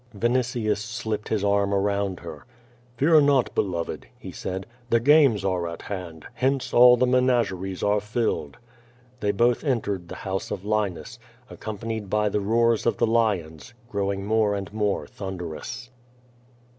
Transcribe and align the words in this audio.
Vinitius 0.15 0.79
slipped 0.79 1.29
his 1.29 1.43
arm 1.43 1.71
around 1.75 2.21
her. 2.21 2.47
"Fear 2.97 3.21
not, 3.21 3.53
beloved," 3.53 4.07
he 4.17 4.31
said, 4.31 4.65
"the 4.89 4.99
games 4.99 5.45
are 5.45 5.67
at 5.67 5.83
hand. 5.83 6.25
Hence 6.33 6.73
all 6.73 6.97
the 6.97 7.05
menageries 7.05 7.83
are 7.83 8.01
filled.'^ 8.01 8.55
They 9.19 9.31
both 9.31 9.63
entered 9.63 10.07
the 10.07 10.15
house 10.25 10.49
of 10.49 10.65
Linus, 10.65 11.19
accompanied 11.51 12.09
by 12.09 12.29
the 12.29 12.41
roars 12.41 12.87
of 12.87 12.97
the 12.97 13.05
lions 13.05 13.75
growing 13.91 14.25
more 14.25 14.55
and 14.55 14.73
more 14.73 15.05
thunderous. 15.05 15.91